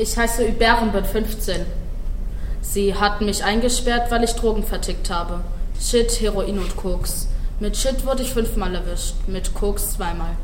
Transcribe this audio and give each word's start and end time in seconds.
Ich 0.00 0.16
heiße 0.16 0.48
Hubert 0.48 0.80
und 0.80 0.92
bin 0.94 1.04
15. 1.04 1.66
Sie 2.62 2.94
hatten 2.94 3.26
mich 3.26 3.44
eingesperrt, 3.44 4.10
weil 4.10 4.24
ich 4.24 4.30
Drogen 4.30 4.62
vertickt 4.62 5.10
habe. 5.10 5.44
Shit, 5.78 6.22
Heroin 6.22 6.58
und 6.58 6.74
Koks. 6.74 7.28
Mit 7.60 7.76
Shit 7.76 8.06
wurde 8.06 8.22
ich 8.22 8.32
fünfmal 8.32 8.74
erwischt, 8.74 9.16
mit 9.26 9.52
Koks 9.52 9.90
zweimal. 9.90 10.38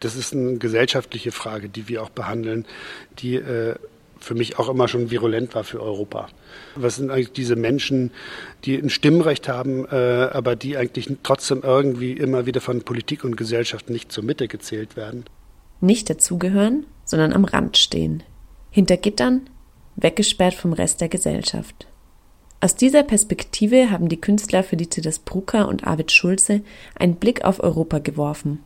Das 0.00 0.14
ist 0.14 0.34
eine 0.34 0.58
gesellschaftliche 0.58 1.32
Frage, 1.32 1.70
die 1.70 1.88
wir 1.88 2.02
auch 2.02 2.10
behandeln, 2.10 2.66
die 3.20 3.36
äh, 3.36 3.76
für 4.18 4.34
mich 4.34 4.58
auch 4.58 4.68
immer 4.68 4.88
schon 4.88 5.10
virulent 5.10 5.54
war 5.54 5.64
für 5.64 5.80
Europa. 5.80 6.28
Was 6.74 6.96
sind 6.96 7.10
eigentlich 7.10 7.32
diese 7.32 7.56
Menschen, 7.56 8.10
die 8.66 8.76
ein 8.76 8.90
Stimmrecht 8.90 9.48
haben, 9.48 9.86
äh, 9.86 10.28
aber 10.32 10.54
die 10.54 10.76
eigentlich 10.76 11.08
trotzdem 11.22 11.62
irgendwie 11.62 12.12
immer 12.12 12.44
wieder 12.44 12.60
von 12.60 12.82
Politik 12.82 13.24
und 13.24 13.38
Gesellschaft 13.38 13.88
nicht 13.88 14.12
zur 14.12 14.22
Mitte 14.22 14.48
gezählt 14.48 14.96
werden? 14.96 15.24
Nicht 15.80 16.10
dazugehören, 16.10 16.84
sondern 17.06 17.32
am 17.32 17.46
Rand 17.46 17.78
stehen. 17.78 18.22
Hinter 18.72 18.96
Gittern, 18.96 19.50
weggesperrt 19.96 20.54
vom 20.54 20.72
Rest 20.72 21.00
der 21.00 21.08
Gesellschaft. 21.08 21.88
Aus 22.60 22.76
dieser 22.76 23.02
Perspektive 23.02 23.90
haben 23.90 24.08
die 24.08 24.20
Künstler 24.20 24.62
Felicitas 24.62 25.18
Brucker 25.18 25.66
und 25.66 25.86
Arvid 25.88 26.12
Schulze 26.12 26.60
einen 26.94 27.16
Blick 27.16 27.44
auf 27.44 27.60
Europa 27.60 27.98
geworfen. 27.98 28.60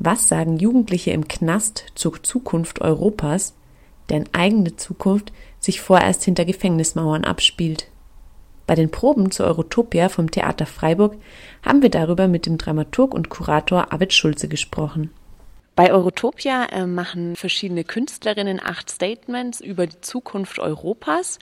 Was 0.00 0.26
sagen 0.26 0.58
Jugendliche 0.58 1.12
im 1.12 1.28
Knast 1.28 1.84
zur 1.94 2.20
Zukunft 2.22 2.80
Europas, 2.80 3.54
deren 4.08 4.24
eigene 4.32 4.74
Zukunft 4.74 5.30
sich 5.60 5.80
vorerst 5.80 6.24
hinter 6.24 6.44
Gefängnismauern 6.44 7.24
abspielt? 7.24 7.86
Bei 8.66 8.74
den 8.74 8.90
Proben 8.90 9.30
zur 9.30 9.46
Eurotopia 9.46 10.08
vom 10.08 10.30
Theater 10.30 10.66
Freiburg 10.66 11.16
haben 11.64 11.82
wir 11.82 11.90
darüber 11.90 12.26
mit 12.26 12.46
dem 12.46 12.58
Dramaturg 12.58 13.14
und 13.14 13.28
Kurator 13.28 13.92
Arvid 13.92 14.12
Schulze 14.12 14.48
gesprochen. 14.48 15.10
Bei 15.80 15.94
Eurotopia 15.94 16.66
äh, 16.66 16.84
machen 16.84 17.36
verschiedene 17.36 17.84
Künstlerinnen 17.84 18.60
acht 18.62 18.90
Statements 18.90 19.62
über 19.62 19.86
die 19.86 20.02
Zukunft 20.02 20.58
Europas. 20.58 21.38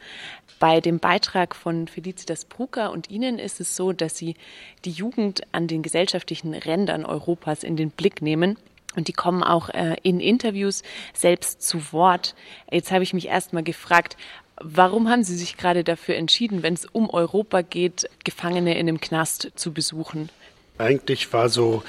Bei 0.61 0.81
dem 0.81 1.01
Beitrag 1.01 1.57
von 1.57 1.89
Felicitas 1.89 2.45
Brucker 2.45 2.93
und 2.93 3.11
Ihnen 3.11 3.41
ist 3.41 3.59
es 3.59 3.75
so, 3.75 3.93
dass 3.93 4.17
Sie 4.17 4.37
die 4.85 4.93
Jugend 4.93 5.43
an 5.51 5.67
den 5.67 5.83
gesellschaftlichen 5.83 6.55
Rändern 6.55 7.05
Europas 7.05 7.65
in 7.65 7.75
den 7.75 7.91
Blick 7.91 8.23
nehmen. 8.23 8.57
Und 8.95 9.09
die 9.09 9.13
kommen 9.13 9.43
auch 9.43 9.71
äh, 9.71 9.97
in 10.05 10.21
Interviews 10.21 10.85
selbst 11.15 11.61
zu 11.63 11.93
Wort. 11.93 12.37
Jetzt 12.71 12.93
habe 12.93 13.03
ich 13.03 13.15
mich 13.15 13.27
erstmal 13.27 13.65
gefragt, 13.65 14.17
warum 14.61 15.09
haben 15.09 15.25
Sie 15.25 15.37
sich 15.37 15.57
gerade 15.57 15.83
dafür 15.83 16.15
entschieden, 16.15 16.63
wenn 16.63 16.75
es 16.75 16.87
um 16.87 17.11
Europa 17.11 17.63
geht, 17.63 18.09
Gefangene 18.23 18.75
in 18.75 18.89
einem 18.89 19.01
Knast 19.01 19.51
zu 19.57 19.73
besuchen? 19.73 20.31
Eigentlich 20.79 21.33
war 21.33 21.49
so 21.49 21.83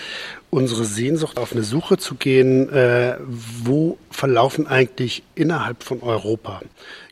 unsere 0.50 0.84
Sehnsucht, 0.84 1.38
auf 1.38 1.54
eine 1.54 1.64
Suche 1.64 1.98
zu 1.98 2.16
gehen, 2.16 2.70
äh, 2.70 3.18
wo 3.20 3.98
verlaufen 4.10 4.68
eigentlich 4.68 5.24
innerhalb 5.36 5.84
von 5.84 6.02
Europa 6.02 6.62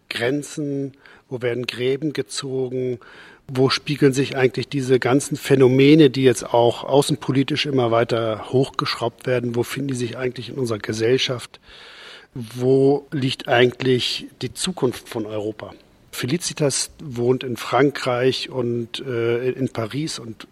Grenzen, 0.09 0.94
wo 1.30 1.42
werden 1.42 1.67
Gräben 1.67 2.14
gezogen, 2.14 3.00
wo 3.47 3.69
spiegeln 3.69 4.14
sich 4.14 4.36
eigentlich 4.36 4.67
diese 4.67 5.00
ganzen 5.00 5.38
Phänomene, 5.38 6.09
die 6.09 6.23
jetzt 6.23 6.53
auch 6.53 6.84
außenpolitisch 6.84 7.66
immer 7.66 7.91
weiter 7.91 8.47
hochgeschraubt 8.50 9.25
werden, 9.25 9.56
wo 9.56 9.64
finden 9.64 9.89
die 9.89 9.95
sich 9.95 10.17
eigentlich 10.17 10.50
in 10.50 10.56
unserer 10.56 10.80
Gesellschaft? 10.80 11.59
Wo 12.34 13.08
liegt 13.12 13.47
eigentlich 13.47 14.28
die 14.41 14.53
Zukunft 14.53 15.08
von 15.08 15.25
Europa? 15.25 15.73
Felicitas 16.18 16.90
wohnt 17.00 17.44
in 17.44 17.58
Frankreich 17.58 18.50
und 18.50 19.00
äh, 19.06 19.52
in 19.52 19.70
Paris 19.70 20.18
und 20.18 20.48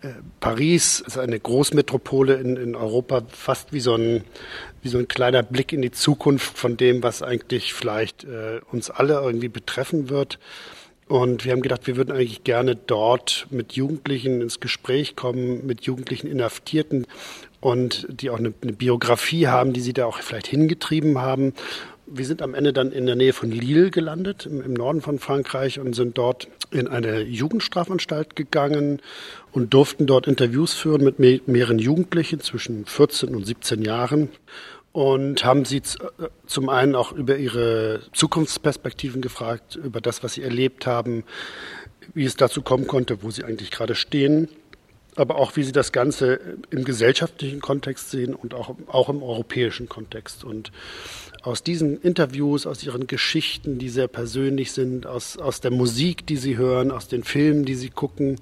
äh, 0.00 0.08
Paris 0.40 1.04
ist 1.06 1.18
eine 1.18 1.38
Großmetropole 1.38 2.36
in, 2.36 2.56
in 2.56 2.74
Europa, 2.74 3.20
fast 3.28 3.74
wie 3.74 3.80
so, 3.80 3.96
ein, 3.96 4.24
wie 4.80 4.88
so 4.88 4.96
ein 4.96 5.06
kleiner 5.06 5.42
Blick 5.42 5.74
in 5.74 5.82
die 5.82 5.90
Zukunft 5.90 6.56
von 6.56 6.78
dem, 6.78 7.02
was 7.02 7.20
eigentlich 7.20 7.74
vielleicht 7.74 8.24
äh, 8.24 8.60
uns 8.72 8.88
alle 8.88 9.20
irgendwie 9.20 9.48
betreffen 9.48 10.08
wird. 10.08 10.38
Und 11.06 11.44
wir 11.44 11.52
haben 11.52 11.60
gedacht, 11.60 11.86
wir 11.86 11.96
würden 11.96 12.16
eigentlich 12.16 12.42
gerne 12.44 12.74
dort 12.74 13.46
mit 13.50 13.74
Jugendlichen 13.74 14.40
ins 14.40 14.58
Gespräch 14.58 15.16
kommen, 15.16 15.66
mit 15.66 15.82
jugendlichen 15.82 16.28
Inhaftierten 16.28 17.06
und 17.60 18.06
die 18.08 18.30
auch 18.30 18.38
eine, 18.38 18.54
eine 18.62 18.72
Biografie 18.72 19.48
haben, 19.48 19.74
die 19.74 19.82
sie 19.82 19.92
da 19.92 20.06
auch 20.06 20.16
vielleicht 20.20 20.46
hingetrieben 20.46 21.18
haben 21.18 21.52
wir 22.16 22.24
sind 22.24 22.42
am 22.42 22.54
Ende 22.54 22.72
dann 22.72 22.92
in 22.92 23.06
der 23.06 23.16
Nähe 23.16 23.32
von 23.32 23.50
Lille 23.50 23.90
gelandet, 23.90 24.46
im, 24.46 24.72
Norden 24.72 25.00
von 25.00 25.18
Frankreich, 25.18 25.80
und 25.80 25.94
sind 25.94 26.16
dort 26.16 26.48
in 26.70 26.88
eine 26.88 27.22
Jugendstrafanstalt 27.22 28.36
gegangen 28.36 29.00
und 29.52 29.74
durften 29.74 30.06
dort 30.06 30.26
Interviews 30.26 30.72
führen 30.74 31.02
mit 31.02 31.18
me 31.18 31.40
mehreren 31.46 31.78
Jugendlichen 31.78 32.40
zwischen 32.40 32.86
14 32.86 33.34
und 33.34 33.46
17 33.46 33.82
Jahren 33.82 34.28
und 34.92 35.44
haben 35.44 35.64
sie 35.64 35.78
äh, 35.78 35.82
zum 36.46 36.68
einen 36.68 36.94
auch 36.94 37.12
über 37.12 37.36
ihre 37.36 38.02
Zukunftsperspektiven 38.12 39.20
gefragt, 39.20 39.76
über 39.76 40.00
das, 40.00 40.22
was 40.22 40.34
sie 40.34 40.42
erlebt 40.42 40.86
haben, 40.86 41.24
wie 42.14 42.24
es 42.24 42.36
dazu 42.36 42.62
kommen 42.62 42.86
konnte, 42.86 43.22
wo 43.22 43.30
sie 43.30 43.44
eigentlich 43.44 43.70
gerade 43.70 43.94
stehen 43.94 44.48
aber 45.16 45.36
auch 45.36 45.56
wie 45.56 45.62
sie 45.62 45.72
das 45.72 45.92
Ganze 45.92 46.58
im 46.70 46.84
gesellschaftlichen 46.84 47.60
Kontext 47.60 48.10
sehen 48.10 48.34
und 48.34 48.54
auch, 48.54 48.74
auch 48.88 49.08
im 49.08 49.22
europäischen 49.22 49.88
Kontext. 49.88 50.44
Und 50.44 50.72
aus 51.42 51.62
diesen 51.62 52.00
Interviews, 52.00 52.66
aus 52.66 52.82
ihren 52.82 53.06
Geschichten, 53.06 53.78
die 53.78 53.88
sehr 53.88 54.08
persönlich 54.08 54.72
sind, 54.72 55.06
aus, 55.06 55.36
aus 55.36 55.60
der 55.60 55.70
Musik, 55.70 56.26
die 56.26 56.36
sie 56.36 56.56
hören, 56.56 56.90
aus 56.90 57.08
den 57.08 57.22
Filmen, 57.22 57.64
die 57.64 57.74
sie 57.74 57.90
gucken, 57.90 58.38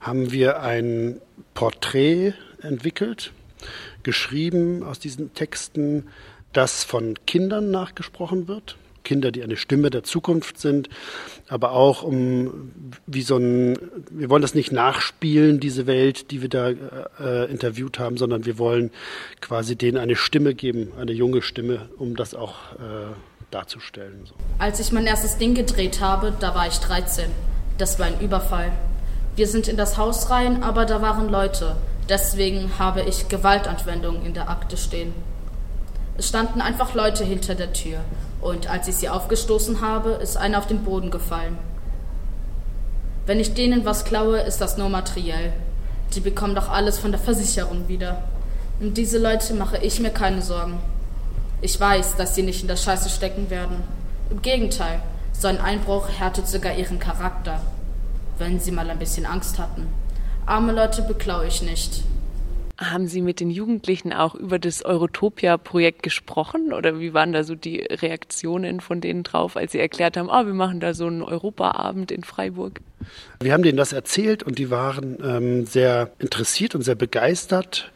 haben 0.00 0.32
wir 0.32 0.62
ein 0.62 1.20
Porträt 1.54 2.34
entwickelt, 2.62 3.32
geschrieben 4.02 4.82
aus 4.82 4.98
diesen 4.98 5.34
Texten, 5.34 6.06
das 6.52 6.84
von 6.84 7.14
Kindern 7.26 7.70
nachgesprochen 7.70 8.48
wird. 8.48 8.76
Kinder, 9.08 9.32
die 9.32 9.42
eine 9.42 9.56
Stimme 9.56 9.88
der 9.88 10.02
Zukunft 10.02 10.60
sind, 10.60 10.90
aber 11.48 11.72
auch 11.72 12.02
um 12.02 12.72
wie 13.06 13.22
so 13.22 13.38
ein, 13.38 13.78
wir 14.10 14.28
wollen 14.28 14.42
das 14.42 14.54
nicht 14.54 14.70
nachspielen, 14.70 15.60
diese 15.60 15.86
Welt, 15.86 16.30
die 16.30 16.42
wir 16.42 16.50
da 16.50 16.68
äh, 16.68 17.50
interviewt 17.50 17.98
haben, 17.98 18.18
sondern 18.18 18.44
wir 18.44 18.58
wollen 18.58 18.90
quasi 19.40 19.76
denen 19.76 19.96
eine 19.96 20.14
Stimme 20.14 20.54
geben, 20.54 20.92
eine 21.00 21.12
junge 21.12 21.40
Stimme, 21.40 21.88
um 21.96 22.16
das 22.16 22.34
auch 22.34 22.74
äh, 22.74 23.14
darzustellen. 23.50 24.26
So. 24.26 24.34
Als 24.58 24.78
ich 24.78 24.92
mein 24.92 25.06
erstes 25.06 25.38
Ding 25.38 25.54
gedreht 25.54 26.02
habe, 26.02 26.34
da 26.38 26.54
war 26.54 26.68
ich 26.68 26.76
13. 26.76 27.30
Das 27.78 27.98
war 27.98 28.06
ein 28.06 28.20
Überfall. 28.20 28.72
Wir 29.36 29.46
sind 29.46 29.68
in 29.68 29.78
das 29.78 29.96
Haus 29.96 30.28
rein, 30.28 30.62
aber 30.62 30.84
da 30.84 31.00
waren 31.00 31.30
Leute. 31.30 31.76
Deswegen 32.10 32.78
habe 32.78 33.00
ich 33.02 33.28
Gewaltanwendungen 33.28 34.26
in 34.26 34.34
der 34.34 34.50
Akte 34.50 34.76
stehen. 34.76 35.14
Es 36.18 36.26
standen 36.26 36.60
einfach 36.60 36.94
Leute 36.94 37.24
hinter 37.24 37.54
der 37.54 37.72
Tür 37.72 38.00
und 38.40 38.68
als 38.68 38.88
ich 38.88 38.96
sie 38.96 39.08
aufgestoßen 39.08 39.80
habe, 39.80 40.10
ist 40.10 40.36
einer 40.36 40.58
auf 40.58 40.66
den 40.66 40.82
Boden 40.82 41.12
gefallen. 41.12 41.56
Wenn 43.24 43.38
ich 43.38 43.54
denen 43.54 43.84
was 43.84 44.04
klaue, 44.04 44.40
ist 44.40 44.60
das 44.60 44.76
nur 44.76 44.88
materiell. 44.88 45.52
Die 46.14 46.20
bekommen 46.20 46.56
doch 46.56 46.70
alles 46.70 46.98
von 46.98 47.12
der 47.12 47.20
Versicherung 47.20 47.86
wieder. 47.86 48.24
Um 48.80 48.94
diese 48.94 49.18
Leute 49.18 49.54
mache 49.54 49.78
ich 49.78 50.00
mir 50.00 50.10
keine 50.10 50.42
Sorgen. 50.42 50.80
Ich 51.60 51.78
weiß, 51.78 52.16
dass 52.16 52.34
sie 52.34 52.42
nicht 52.42 52.62
in 52.62 52.68
der 52.68 52.76
Scheiße 52.76 53.10
stecken 53.10 53.48
werden. 53.48 53.84
Im 54.28 54.42
Gegenteil, 54.42 55.00
so 55.32 55.46
ein 55.46 55.60
Einbruch 55.60 56.08
härtet 56.08 56.48
sogar 56.48 56.74
ihren 56.74 56.98
Charakter. 56.98 57.60
Wenn 58.38 58.58
sie 58.58 58.72
mal 58.72 58.90
ein 58.90 58.98
bisschen 58.98 59.24
Angst 59.24 59.60
hatten. 59.60 59.86
Arme 60.46 60.72
Leute 60.72 61.02
beklaue 61.02 61.46
ich 61.46 61.62
nicht. 61.62 62.02
Haben 62.78 63.08
Sie 63.08 63.22
mit 63.22 63.40
den 63.40 63.50
Jugendlichen 63.50 64.12
auch 64.12 64.36
über 64.36 64.60
das 64.60 64.84
Eurotopia-Projekt 64.84 66.04
gesprochen 66.04 66.72
oder 66.72 67.00
wie 67.00 67.12
waren 67.12 67.32
da 67.32 67.42
so 67.42 67.56
die 67.56 67.80
Reaktionen 67.80 68.80
von 68.80 69.00
denen 69.00 69.24
drauf, 69.24 69.56
als 69.56 69.72
Sie 69.72 69.80
erklärt 69.80 70.16
haben, 70.16 70.28
oh, 70.28 70.46
wir 70.46 70.54
machen 70.54 70.78
da 70.78 70.94
so 70.94 71.06
einen 71.06 71.22
Europaabend 71.22 72.12
in 72.12 72.22
Freiburg? 72.22 72.80
Wir 73.40 73.52
haben 73.52 73.64
denen 73.64 73.78
das 73.78 73.92
erzählt 73.92 74.44
und 74.44 74.58
die 74.58 74.70
waren 74.70 75.18
ähm, 75.22 75.66
sehr 75.66 76.12
interessiert 76.20 76.76
und 76.76 76.82
sehr 76.82 76.94
begeistert, 76.94 77.90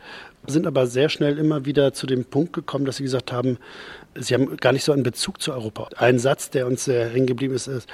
sind 0.47 0.67
aber 0.67 0.87
sehr 0.87 1.09
schnell 1.09 1.39
immer 1.39 1.65
wieder 1.65 1.93
zu 1.93 2.07
dem 2.07 2.25
Punkt 2.25 2.53
gekommen, 2.53 2.85
dass 2.85 2.97
sie 2.97 3.05
gesagt 3.05 3.33
haben, 3.33 3.59
sie 4.15 4.35
haben 4.35 4.57
gar 4.57 4.73
nicht 4.73 4.85
so 4.85 4.93
einen 4.93 5.03
Bezug 5.03 5.41
zu 5.41 5.53
Europa. 5.53 5.89
Ein 5.97 6.19
Satz, 6.19 6.51
der 6.51 6.67
uns 6.67 6.85
sehr 6.85 7.09
hängen 7.09 7.27
geblieben 7.27 7.55
ist, 7.55 7.67
ist, 7.67 7.89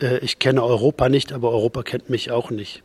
äh, 0.00 0.18
ich 0.18 0.38
kenne 0.38 0.62
Europa 0.62 1.08
nicht, 1.08 1.32
aber 1.32 1.50
Europa 1.50 1.82
kennt 1.82 2.10
mich 2.10 2.30
auch 2.30 2.50
nicht. 2.50 2.82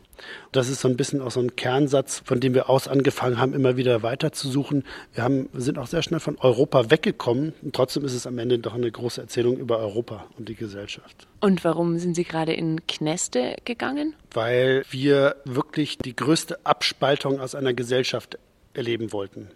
Das 0.52 0.68
ist 0.68 0.80
so 0.80 0.88
ein 0.88 0.96
bisschen 0.96 1.20
auch 1.20 1.30
so 1.30 1.40
ein 1.40 1.56
Kernsatz, 1.56 2.22
von 2.24 2.40
dem 2.40 2.54
wir 2.54 2.70
aus 2.70 2.88
angefangen 2.88 3.38
haben, 3.38 3.52
immer 3.52 3.76
wieder 3.76 4.02
weiterzusuchen. 4.02 4.84
Wir 5.12 5.24
haben, 5.24 5.48
sind 5.52 5.78
auch 5.78 5.86
sehr 5.86 6.02
schnell 6.02 6.20
von 6.20 6.38
Europa 6.38 6.90
weggekommen. 6.90 7.52
Und 7.62 7.74
trotzdem 7.74 8.04
ist 8.04 8.14
es 8.14 8.26
am 8.26 8.38
Ende 8.38 8.58
doch 8.58 8.74
eine 8.74 8.90
große 8.90 9.20
Erzählung 9.20 9.58
über 9.58 9.78
Europa 9.78 10.26
und 10.38 10.48
die 10.48 10.54
Gesellschaft. 10.54 11.26
Und 11.40 11.64
warum 11.64 11.98
sind 11.98 12.16
Sie 12.16 12.24
gerade 12.24 12.54
in 12.54 12.86
Kneste 12.86 13.56
gegangen? 13.64 14.14
Weil 14.32 14.84
wir 14.90 15.36
wirklich 15.44 15.98
die 15.98 16.16
größte 16.16 16.64
Abspaltung 16.64 17.40
aus 17.40 17.54
einer 17.54 17.74
Gesellschaft 17.74 18.38
erleben 18.76 19.12
wollten. 19.12 19.48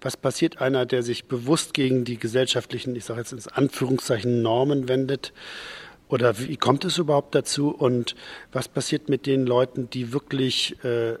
Was 0.00 0.16
passiert 0.16 0.60
einer, 0.60 0.86
der 0.86 1.02
sich 1.02 1.26
bewusst 1.26 1.74
gegen 1.74 2.04
die 2.04 2.18
gesellschaftlichen, 2.18 2.94
ich 2.96 3.04
sage 3.04 3.20
jetzt 3.20 3.32
ins 3.32 3.48
Anführungszeichen, 3.48 4.42
Normen 4.42 4.88
wendet? 4.88 5.32
Oder 6.08 6.38
wie 6.40 6.56
kommt 6.56 6.84
es 6.84 6.98
überhaupt 6.98 7.34
dazu? 7.34 7.70
Und 7.70 8.16
was 8.52 8.68
passiert 8.68 9.08
mit 9.08 9.26
den 9.26 9.46
Leuten, 9.46 9.88
die 9.90 10.12
wirklich 10.12 10.82
äh, 10.84 11.14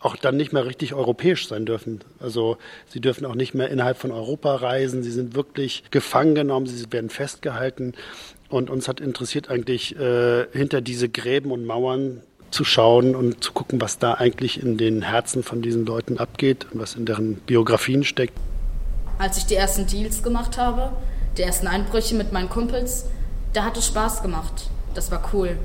auch 0.00 0.16
dann 0.16 0.36
nicht 0.36 0.52
mehr 0.52 0.64
richtig 0.64 0.94
europäisch 0.94 1.46
sein 1.46 1.66
dürfen. 1.66 2.00
Also 2.18 2.56
sie 2.88 3.00
dürfen 3.00 3.26
auch 3.26 3.34
nicht 3.34 3.54
mehr 3.54 3.68
innerhalb 3.68 3.98
von 3.98 4.10
Europa 4.10 4.56
reisen. 4.56 5.02
Sie 5.02 5.10
sind 5.10 5.34
wirklich 5.34 5.84
gefangen 5.90 6.34
genommen, 6.34 6.66
sie 6.66 6.90
werden 6.90 7.10
festgehalten. 7.10 7.92
Und 8.48 8.70
uns 8.70 8.88
hat 8.88 9.00
interessiert 9.00 9.50
eigentlich 9.50 9.96
äh, 9.96 10.46
hinter 10.52 10.80
diese 10.80 11.08
Gräben 11.08 11.52
und 11.52 11.66
Mauern 11.66 12.22
zu 12.50 12.64
schauen 12.64 13.14
und 13.14 13.42
zu 13.44 13.52
gucken, 13.52 13.80
was 13.80 13.98
da 13.98 14.14
eigentlich 14.14 14.62
in 14.62 14.76
den 14.76 15.02
Herzen 15.02 15.42
von 15.42 15.62
diesen 15.62 15.86
Leuten 15.86 16.18
abgeht 16.18 16.66
und 16.72 16.80
was 16.80 16.94
in 16.94 17.06
deren 17.06 17.34
Biografien 17.34 18.04
steckt. 18.04 18.36
Als 19.18 19.36
ich 19.38 19.46
die 19.46 19.54
ersten 19.54 19.86
Deals 19.86 20.22
gemacht 20.22 20.58
habe, 20.58 20.92
die 21.36 21.42
ersten 21.42 21.66
Einbrüche 21.66 22.14
mit 22.14 22.32
meinen 22.32 22.48
Kumpels, 22.48 23.06
da 23.52 23.64
hat 23.64 23.76
es 23.76 23.86
Spaß 23.86 24.22
gemacht. 24.22 24.68
Das 24.94 25.10
war 25.10 25.30
cool. 25.32 25.56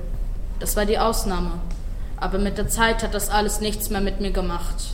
Das 0.59 0.75
war 0.75 0.85
die 0.85 0.99
Ausnahme. 0.99 1.51
Aber 2.17 2.37
mit 2.37 2.57
der 2.57 2.67
Zeit 2.67 3.03
hat 3.03 3.13
das 3.13 3.29
alles 3.29 3.61
nichts 3.61 3.89
mehr 3.89 4.01
mit 4.01 4.21
mir 4.21 4.31
gemacht. 4.31 4.93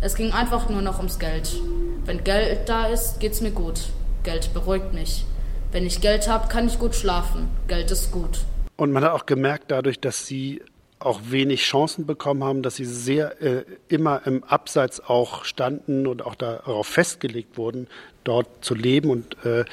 Es 0.00 0.14
ging 0.14 0.32
einfach 0.32 0.68
nur 0.68 0.82
noch 0.82 0.98
ums 0.98 1.18
Geld. 1.18 1.56
Wenn 2.04 2.22
Geld 2.22 2.68
da 2.68 2.86
ist, 2.86 3.20
geht's 3.20 3.40
mir 3.40 3.50
gut. 3.50 3.80
Geld 4.22 4.52
beruhigt 4.52 4.92
mich. 4.92 5.24
Wenn 5.72 5.86
ich 5.86 6.00
Geld 6.00 6.28
habe, 6.28 6.48
kann 6.48 6.66
ich 6.66 6.78
gut 6.78 6.94
schlafen. 6.94 7.48
Geld 7.66 7.90
ist 7.90 8.12
gut. 8.12 8.40
Und 8.76 8.92
man 8.92 9.04
hat 9.04 9.12
auch 9.12 9.26
gemerkt 9.26 9.70
dadurch, 9.70 10.00
dass 10.00 10.26
sie 10.26 10.62
auch 11.00 11.20
wenig 11.24 11.62
Chancen 11.62 12.06
bekommen 12.06 12.42
haben, 12.42 12.62
dass 12.62 12.76
sie 12.76 12.84
sehr 12.84 13.40
äh, 13.40 13.64
immer 13.88 14.26
im 14.26 14.42
Abseits 14.44 15.00
auch 15.00 15.44
standen 15.44 16.06
und 16.06 16.22
auch 16.22 16.34
darauf 16.34 16.86
festgelegt 16.86 17.56
wurden, 17.56 17.86
dort 18.24 18.48
zu 18.64 18.74
leben 18.74 19.10
und 19.10 19.36
äh, 19.44 19.64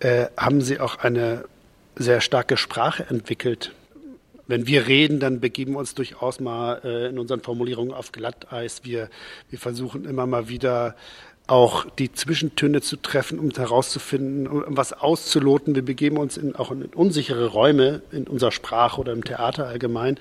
äh, 0.00 0.28
haben 0.36 0.60
sie 0.60 0.80
auch 0.80 0.98
eine 0.98 1.44
sehr 1.96 2.20
starke 2.20 2.56
Sprache 2.56 3.06
entwickelt. 3.08 3.72
Wenn 4.46 4.66
wir 4.66 4.86
reden, 4.86 5.20
dann 5.20 5.40
begeben 5.40 5.72
wir 5.72 5.78
uns 5.78 5.94
durchaus 5.94 6.40
mal 6.40 6.80
äh, 6.82 7.08
in 7.08 7.18
unseren 7.18 7.40
Formulierungen 7.40 7.92
auf 7.92 8.12
Glatteis. 8.12 8.80
Wir, 8.84 9.10
wir 9.50 9.58
versuchen 9.58 10.04
immer 10.06 10.26
mal 10.26 10.48
wieder 10.48 10.96
auch 11.48 11.86
die 11.98 12.12
Zwischentöne 12.12 12.82
zu 12.82 12.96
treffen, 12.96 13.38
um 13.38 13.50
herauszufinden, 13.50 14.46
um 14.46 14.64
was 14.68 14.92
auszuloten. 14.92 15.74
Wir 15.74 15.84
begeben 15.84 16.18
uns 16.18 16.36
in, 16.36 16.54
auch 16.54 16.70
in 16.70 16.84
unsichere 16.84 17.46
Räume 17.46 18.02
in 18.12 18.26
unserer 18.26 18.52
Sprache 18.52 19.00
oder 19.00 19.12
im 19.12 19.24
Theater 19.24 19.66
allgemein. 19.66 20.18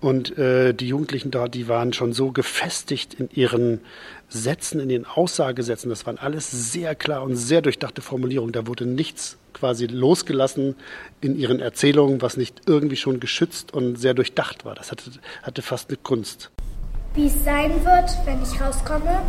Und 0.00 0.36
äh, 0.38 0.72
die 0.72 0.88
Jugendlichen 0.88 1.30
dort, 1.30 1.54
die 1.54 1.68
waren 1.68 1.92
schon 1.92 2.14
so 2.14 2.32
gefestigt 2.32 3.14
in 3.14 3.28
ihren 3.34 3.80
Sätzen, 4.28 4.80
in 4.80 4.88
den 4.88 5.04
Aussagesätzen. 5.04 5.90
Das 5.90 6.06
waren 6.06 6.18
alles 6.18 6.50
sehr 6.50 6.94
klar 6.94 7.22
und 7.22 7.36
sehr 7.36 7.60
durchdachte 7.60 8.00
Formulierungen. 8.00 8.52
Da 8.52 8.66
wurde 8.66 8.86
nichts 8.86 9.36
quasi 9.52 9.86
losgelassen 9.86 10.74
in 11.20 11.38
ihren 11.38 11.60
Erzählungen, 11.60 12.22
was 12.22 12.38
nicht 12.38 12.62
irgendwie 12.66 12.96
schon 12.96 13.20
geschützt 13.20 13.74
und 13.74 13.96
sehr 13.96 14.14
durchdacht 14.14 14.64
war. 14.64 14.74
Das 14.74 14.90
hatte, 14.90 15.10
hatte 15.42 15.60
fast 15.60 15.90
eine 15.90 15.98
Kunst. 15.98 16.50
Wie 17.14 17.26
es 17.26 17.44
sein 17.44 17.72
wird, 17.84 18.10
wenn 18.26 18.42
ich 18.42 18.60
rauskomme, 18.60 19.22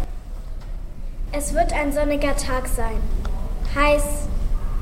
es 1.32 1.54
wird 1.54 1.74
ein 1.74 1.92
sonniger 1.92 2.36
Tag 2.36 2.68
sein. 2.68 2.98
Heiß, 3.76 4.04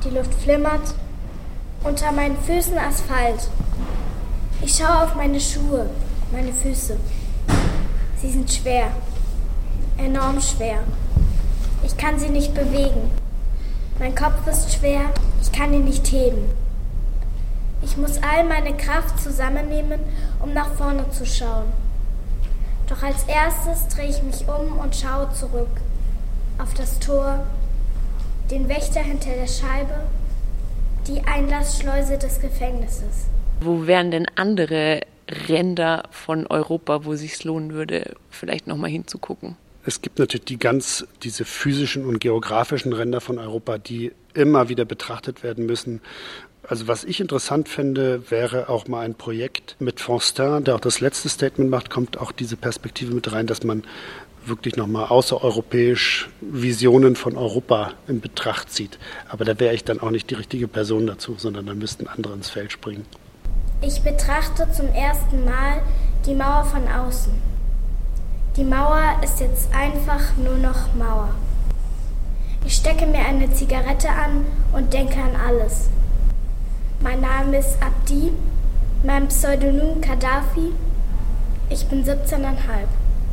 die 0.03 0.09
Luft 0.09 0.33
flimmert, 0.35 0.93
unter 1.83 2.11
meinen 2.11 2.37
Füßen 2.37 2.77
Asphalt. 2.77 3.49
Ich 4.61 4.75
schaue 4.75 5.03
auf 5.03 5.15
meine 5.15 5.39
Schuhe, 5.39 5.89
meine 6.31 6.53
Füße. 6.53 6.97
Sie 8.21 8.29
sind 8.29 8.51
schwer, 8.51 8.87
enorm 9.97 10.39
schwer. 10.39 10.79
Ich 11.83 11.97
kann 11.97 12.19
sie 12.19 12.29
nicht 12.29 12.53
bewegen. 12.53 13.11
Mein 13.99 14.15
Kopf 14.15 14.45
ist 14.47 14.73
schwer, 14.73 15.01
ich 15.41 15.51
kann 15.51 15.73
ihn 15.73 15.85
nicht 15.85 16.07
heben. 16.07 16.49
Ich 17.81 17.97
muss 17.97 18.19
all 18.21 18.45
meine 18.45 18.75
Kraft 18.75 19.19
zusammennehmen, 19.19 19.99
um 20.41 20.53
nach 20.53 20.73
vorne 20.73 21.09
zu 21.11 21.25
schauen. 21.25 21.65
Doch 22.87 23.01
als 23.03 23.23
erstes 23.23 23.87
drehe 23.87 24.09
ich 24.09 24.23
mich 24.23 24.47
um 24.47 24.77
und 24.77 24.95
schaue 24.95 25.31
zurück 25.33 25.69
auf 26.57 26.73
das 26.73 26.99
Tor, 26.99 27.45
den 28.51 28.69
Wächter 28.69 29.01
hinter 29.01 29.31
der 29.31 29.47
Scheibe, 29.47 30.01
die 31.07 31.21
Einlassschleuse 31.21 32.17
des 32.17 32.39
Gefängnisses. 32.39 33.25
Wo 33.61 33.87
wären 33.87 34.11
denn 34.11 34.27
andere 34.35 35.01
Ränder 35.47 36.03
von 36.11 36.47
Europa, 36.47 37.05
wo 37.05 37.15
sich 37.15 37.43
lohnen 37.43 37.73
würde, 37.73 38.15
vielleicht 38.29 38.67
nochmal 38.67 38.89
hinzugucken? 38.89 39.55
Es 39.85 40.01
gibt 40.01 40.17
natürlich 40.17 40.45
die 40.45 40.57
ganz, 40.57 41.05
diese 41.21 41.45
physischen 41.45 42.05
und 42.05 42.19
geografischen 42.19 42.93
Ränder 42.93 43.21
von 43.21 43.37
Europa, 43.37 43.77
die 43.77 44.11
immer 44.33 44.67
wieder 44.67 44.83
betrachtet 44.83 45.43
werden 45.43 45.65
müssen. 45.65 46.01
Also 46.67 46.87
was 46.87 47.03
ich 47.03 47.19
interessant 47.19 47.69
fände, 47.69 48.31
wäre 48.31 48.69
auch 48.69 48.87
mal 48.87 49.01
ein 49.01 49.13
Projekt 49.13 49.75
mit 49.79 49.99
Fonstin, 49.99 50.63
der 50.63 50.75
auch 50.75 50.79
das 50.79 51.01
letzte 51.01 51.29
Statement 51.29 51.69
macht, 51.69 51.91
kommt 51.91 52.17
auch 52.17 52.31
diese 52.31 52.57
Perspektive 52.57 53.13
mit 53.13 53.31
rein, 53.31 53.45
dass 53.45 53.63
man 53.63 53.83
wirklich 54.47 54.75
nochmal 54.75 55.07
außereuropäisch 55.07 56.29
Visionen 56.41 57.15
von 57.15 57.37
Europa 57.37 57.93
in 58.07 58.21
Betracht 58.21 58.71
zieht. 58.71 58.99
Aber 59.29 59.45
da 59.45 59.59
wäre 59.59 59.73
ich 59.73 59.83
dann 59.83 59.99
auch 59.99 60.11
nicht 60.11 60.29
die 60.29 60.35
richtige 60.35 60.67
Person 60.67 61.07
dazu, 61.07 61.35
sondern 61.37 61.65
dann 61.65 61.77
müssten 61.77 62.07
andere 62.07 62.33
ins 62.33 62.49
Feld 62.49 62.71
springen. 62.71 63.05
Ich 63.81 64.01
betrachte 64.01 64.67
zum 64.71 64.87
ersten 64.89 65.45
Mal 65.45 65.81
die 66.25 66.33
Mauer 66.33 66.65
von 66.65 66.87
außen. 66.87 67.33
Die 68.57 68.63
Mauer 68.63 69.19
ist 69.23 69.39
jetzt 69.39 69.73
einfach 69.75 70.37
nur 70.37 70.57
noch 70.57 70.93
Mauer. 70.95 71.29
Ich 72.65 72.75
stecke 72.75 73.05
mir 73.05 73.19
eine 73.19 73.51
Zigarette 73.53 74.09
an 74.09 74.45
und 74.73 74.93
denke 74.93 75.17
an 75.21 75.35
alles. 75.35 75.89
Mein 77.01 77.21
Name 77.21 77.57
ist 77.57 77.77
Abdi, 77.81 78.31
mein 79.03 79.27
Pseudonym 79.27 80.01
Gaddafi. 80.01 80.71
Ich 81.69 81.85
bin 81.87 82.03
17,5. 82.03 83.04